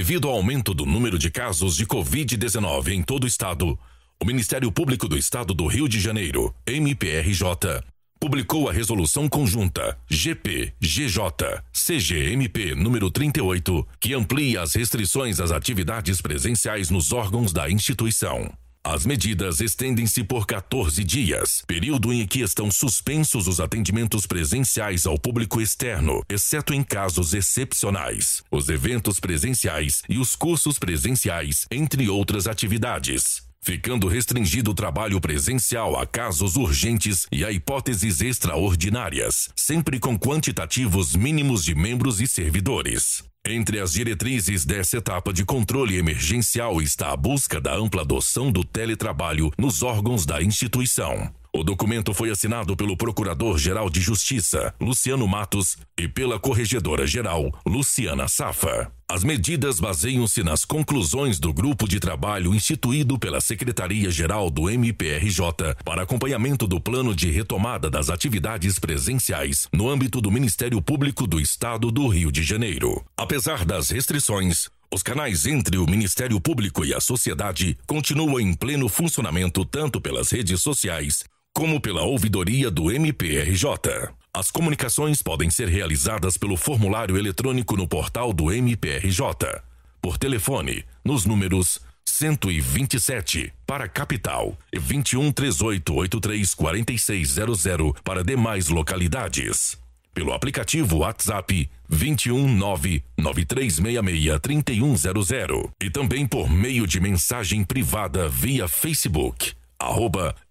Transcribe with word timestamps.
Devido 0.00 0.28
ao 0.28 0.36
aumento 0.36 0.72
do 0.72 0.86
número 0.86 1.18
de 1.18 1.30
casos 1.30 1.76
de 1.76 1.84
Covid-19 1.84 2.88
em 2.88 3.02
todo 3.02 3.24
o 3.24 3.26
estado, 3.26 3.78
o 4.18 4.24
Ministério 4.24 4.72
Público 4.72 5.06
do 5.06 5.14
Estado 5.14 5.52
do 5.52 5.66
Rio 5.66 5.86
de 5.86 6.00
Janeiro, 6.00 6.54
MPRJ, 6.66 7.84
publicou 8.18 8.66
a 8.66 8.72
Resolução 8.72 9.28
Conjunta 9.28 9.98
GP-GJ 10.08 11.62
CGMP 11.70 12.74
número 12.74 13.10
38, 13.10 13.86
que 14.00 14.14
amplia 14.14 14.62
as 14.62 14.74
restrições 14.74 15.38
às 15.38 15.50
atividades 15.50 16.22
presenciais 16.22 16.88
nos 16.88 17.12
órgãos 17.12 17.52
da 17.52 17.70
instituição. 17.70 18.50
As 18.82 19.04
medidas 19.04 19.60
estendem-se 19.60 20.24
por 20.24 20.46
14 20.46 21.04
dias, 21.04 21.62
período 21.66 22.14
em 22.14 22.26
que 22.26 22.40
estão 22.40 22.70
suspensos 22.70 23.46
os 23.46 23.60
atendimentos 23.60 24.26
presenciais 24.26 25.04
ao 25.04 25.18
público 25.18 25.60
externo, 25.60 26.22
exceto 26.30 26.72
em 26.72 26.82
casos 26.82 27.34
excepcionais, 27.34 28.42
os 28.50 28.70
eventos 28.70 29.20
presenciais 29.20 30.02
e 30.08 30.16
os 30.16 30.34
cursos 30.34 30.78
presenciais, 30.78 31.66
entre 31.70 32.08
outras 32.08 32.46
atividades 32.46 33.48
ficando 33.62 34.08
restringido 34.08 34.70
o 34.70 34.74
trabalho 34.74 35.20
presencial 35.20 36.00
a 36.00 36.06
casos 36.06 36.56
urgentes 36.56 37.26
e 37.30 37.44
a 37.44 37.52
hipóteses 37.52 38.22
extraordinárias, 38.22 39.50
sempre 39.54 40.00
com 40.00 40.18
quantitativos 40.18 41.14
mínimos 41.14 41.62
de 41.62 41.74
membros 41.74 42.22
e 42.22 42.26
servidores. 42.26 43.29
Entre 43.46 43.80
as 43.80 43.92
diretrizes 43.92 44.66
dessa 44.66 44.98
etapa 44.98 45.32
de 45.32 45.46
controle 45.46 45.96
emergencial 45.96 46.80
está 46.82 47.10
a 47.10 47.16
busca 47.16 47.58
da 47.58 47.74
ampla 47.74 48.02
adoção 48.02 48.52
do 48.52 48.62
teletrabalho 48.62 49.50
nos 49.56 49.82
órgãos 49.82 50.26
da 50.26 50.42
instituição. 50.42 51.39
O 51.52 51.64
documento 51.64 52.14
foi 52.14 52.30
assinado 52.30 52.76
pelo 52.76 52.96
Procurador-Geral 52.96 53.90
de 53.90 54.00
Justiça, 54.00 54.72
Luciano 54.80 55.26
Matos, 55.26 55.76
e 55.98 56.06
pela 56.06 56.38
Corregedora-Geral, 56.38 57.52
Luciana 57.66 58.28
Safa. 58.28 58.90
As 59.10 59.24
medidas 59.24 59.80
baseiam-se 59.80 60.44
nas 60.44 60.64
conclusões 60.64 61.40
do 61.40 61.52
grupo 61.52 61.88
de 61.88 61.98
trabalho 61.98 62.54
instituído 62.54 63.18
pela 63.18 63.40
Secretaria-Geral 63.40 64.48
do 64.48 64.70
MPRJ 64.70 65.74
para 65.84 66.02
acompanhamento 66.02 66.68
do 66.68 66.80
plano 66.80 67.12
de 67.12 67.28
retomada 67.32 67.90
das 67.90 68.10
atividades 68.10 68.78
presenciais 68.78 69.66
no 69.72 69.90
âmbito 69.90 70.20
do 70.20 70.30
Ministério 70.30 70.80
Público 70.80 71.26
do 71.26 71.40
Estado 71.40 71.90
do 71.90 72.06
Rio 72.06 72.30
de 72.30 72.44
Janeiro. 72.44 73.04
Apesar 73.16 73.64
das 73.64 73.90
restrições, 73.90 74.68
os 74.94 75.02
canais 75.02 75.44
entre 75.46 75.78
o 75.78 75.86
Ministério 75.86 76.40
Público 76.40 76.84
e 76.84 76.94
a 76.94 77.00
sociedade 77.00 77.76
continuam 77.88 78.38
em 78.38 78.54
pleno 78.54 78.88
funcionamento 78.88 79.64
tanto 79.64 80.00
pelas 80.00 80.30
redes 80.30 80.62
sociais 80.62 81.24
como 81.52 81.80
pela 81.80 82.02
ouvidoria 82.02 82.70
do 82.70 82.90
MPRJ. 82.90 84.10
As 84.32 84.50
comunicações 84.50 85.22
podem 85.22 85.50
ser 85.50 85.68
realizadas 85.68 86.36
pelo 86.36 86.56
formulário 86.56 87.18
eletrônico 87.18 87.76
no 87.76 87.88
portal 87.88 88.32
do 88.32 88.52
MPRJ, 88.52 89.60
por 90.00 90.16
telefone, 90.16 90.84
nos 91.04 91.26
números 91.26 91.80
127 92.04 93.52
para 93.66 93.88
capital 93.88 94.56
e 94.72 94.78
21 94.78 95.32
38 95.32 95.94
83 95.94 96.54
4600 96.54 98.00
para 98.02 98.24
demais 98.24 98.68
localidades. 98.68 99.78
Pelo 100.14 100.32
aplicativo 100.32 100.98
WhatsApp 100.98 101.70
21 101.88 102.48
99366 102.56 104.40
3100 104.40 105.70
e 105.82 105.90
também 105.90 106.26
por 106.26 106.50
meio 106.50 106.86
de 106.86 107.00
mensagem 107.00 107.62
privada 107.62 108.28
via 108.28 108.66
Facebook 108.66 109.59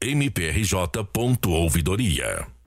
mprj.ouvidoria. 0.01 2.58